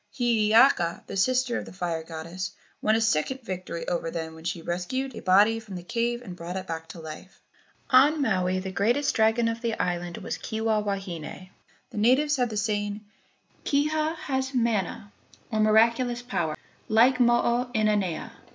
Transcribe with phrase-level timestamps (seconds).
[0.17, 4.63] Hiiaka, the sister of the fire goddess, won a second victory over them when she
[4.63, 7.39] rescued a body from the cave and brought it back to life.
[7.91, 11.51] On Maui, the greatest dragon of the island was Kiha wahine.
[11.91, 13.01] The natives had the saying,
[13.63, 15.11] "Kiha has mana,
[15.51, 16.57] or miraculous power,
[16.89, 18.31] like Mo o inanea."